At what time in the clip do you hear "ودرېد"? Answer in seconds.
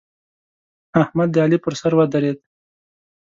1.97-2.37